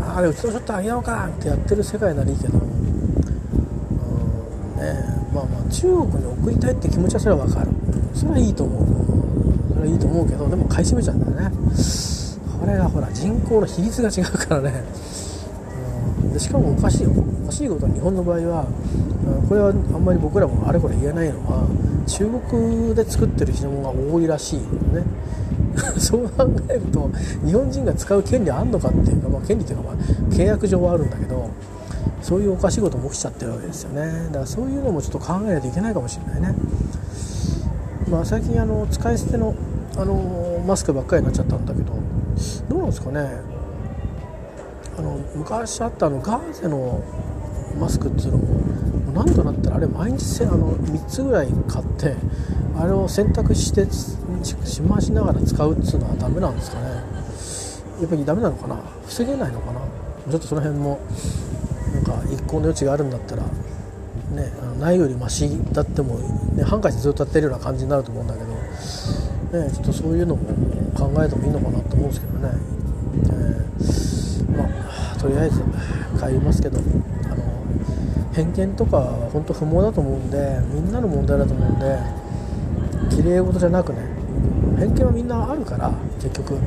[0.00, 2.68] あれうちのショットあげようかってやってる世界ならいいけど、うん、
[4.76, 4.94] ね
[5.34, 7.70] まあまあ中国に送りたいって気持ちはそれは分かる。
[8.14, 8.86] それはいいと思う。
[9.74, 11.56] それはいいと思うけどでも買い占めちゃうんだよね。
[12.60, 14.84] これがほら人口の比率が違うからね、
[16.32, 17.10] でしかもおかしいお
[17.46, 18.68] かしいことは日本の場合は、
[19.52, 21.68] これはあんまり僕らもあれこれ言えないのは
[22.08, 24.62] 中国で作ってる品物が多いらしいよ
[24.94, 25.04] ね。
[26.00, 27.10] そう考えると
[27.44, 29.92] 日本人が使う権利あんのかっていうか、まあ、権利というか、ま、
[30.30, 31.50] 契約上はあるんだけど
[32.22, 34.24] そういうおかしいことも起きちゃってるわけですよね。
[34.28, 36.54] だからそういうのもちょっと考えないといけないかもしれないね、
[38.10, 39.54] まあ、最近あの使い捨ての
[39.98, 41.92] あのマスクばっかりになっちゃったんだけど
[42.70, 43.28] どうなんですかね。
[44.96, 47.04] あの昔あったあのガーゼの
[47.78, 48.71] マスクっていうのも
[49.12, 52.16] なんとなったらあれ毎日あの3つぐらい買って
[52.76, 53.86] あれを選択して
[54.66, 56.86] しましながら使うっていうのはダメなんですかね。
[58.00, 58.80] やっぱりダメなのかな。
[59.06, 59.80] 防げないのかな。
[60.30, 61.00] ちょっとその辺も
[61.94, 66.18] なんか一向の余地があるんだったらねないよりマシだっても、
[66.54, 68.46] ね、ハンカチずっとやってるような感じになると思うんだけど、
[69.64, 70.44] ね、ちょっとそういうのも
[70.94, 72.50] 考えてもいいのかなと思うんですけどね、
[73.24, 74.64] えー、ま
[75.12, 75.62] あとりあえず
[76.18, 76.80] 帰りますけど。
[78.34, 79.00] 偏見とか
[79.32, 81.98] 本当不毛だと思うんでみんなの問題だと思うんで
[83.10, 83.98] 綺麗事じゃなくね
[84.78, 86.58] 偏見はみんなあるから結局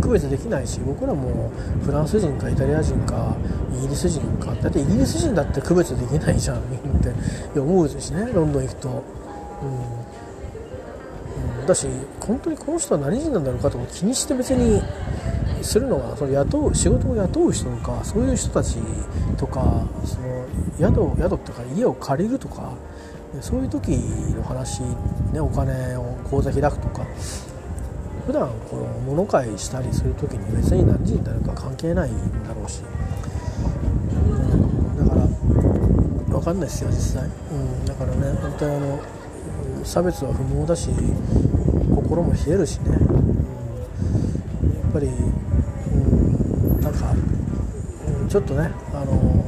[0.00, 1.50] 区別できないし僕らも
[1.84, 3.36] フランス人かイタリア人か
[3.76, 6.60] イギリス人かだってイギリス人だって区別できないじゃんっ
[7.52, 9.04] て思うしねロンドン行くと、
[11.60, 11.86] うん、だし
[12.20, 14.82] 本当にこの人は何人なんだろうかとか気にして別に
[15.62, 18.76] するのはその雇う仕事を雇う人とかそういう人たち
[19.36, 20.46] とかその
[20.78, 22.72] 宿宿とか家を借りるとか
[23.40, 23.90] そういう時
[24.36, 24.82] の話、
[25.32, 27.06] ね、お金を口座開くとか
[28.26, 32.82] 普段この物買いしたりする時に別に何時になるか関係ないんだろうし、
[34.12, 34.16] う
[34.94, 39.02] ん、だから分かんないですよ実際、うん、だからね本当にあの
[39.84, 40.90] 差別は不毛だし
[41.94, 42.96] 心も冷えるしね、
[45.00, 47.14] うん、なんか、
[48.20, 49.44] うん、ちょっとねあの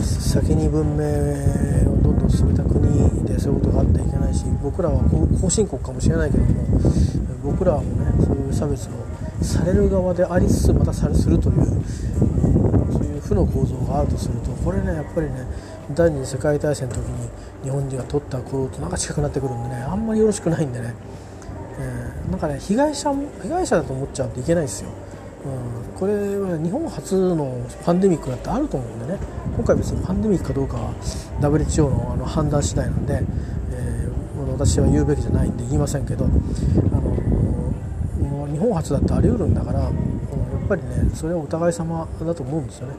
[0.00, 1.04] 先に文明
[1.90, 6.54] をどんどん進めた国でそういうことがあってはいけないし僕らは後進国かもしれないけども
[7.42, 9.08] 僕らもねそういう差別を
[9.42, 11.56] される側でありつつまたされするという
[12.92, 15.46] そういう負の構造があるとするとこれねやっぱりね
[15.94, 17.28] 第二次世界大戦の時に
[17.64, 20.94] 日本人が取った行動となんか近くなってくるんでねあんまりよろしくないんでね、
[22.30, 24.90] なんかね被害者も被害者だと思っちゃうといけないですよ。
[25.44, 29.18] うん、これは日本初のパンデミックだってあると思うんでね。
[29.56, 30.92] 今回別にパンデミックかどうかは
[31.40, 33.22] WHO のあの判断次第なんで、
[33.72, 36.34] えー、私は言うべきじゃないんで言いませんけど、あの
[38.50, 39.92] 日本初だってあり得るんだから、やっ
[40.68, 42.94] ぱりねそれはお互い様だと思うんですよね。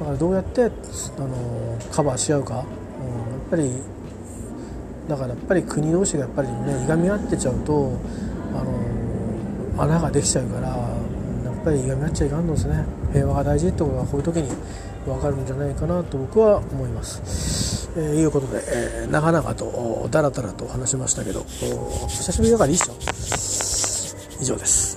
[0.00, 0.68] だからどうやって、あ
[1.20, 2.66] のカバーし合うか、うん、やっ
[3.50, 3.70] ぱり
[5.08, 7.92] だからやっぱり国同士がやっぱりねいがみ合ってちゃうと、
[8.54, 8.62] あ
[9.78, 10.74] の穴ができちゃうからや
[11.52, 14.48] っぱりいがみ合っちゃいかんのですね平和が大事ってことがこういう時に
[15.06, 17.90] 分かるんじゃないかなと僕は思います。
[17.94, 22.94] えー、いうことで、えー、長々とだらだらと話しましたけど久しぶりだからいいっしょ
[24.40, 24.91] 以上です。